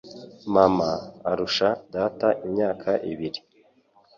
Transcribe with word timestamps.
Mama 0.53 0.89
arusha 1.29 1.67
data 1.95 2.27
imyaka 2.45 2.91
ibiri 3.11 3.39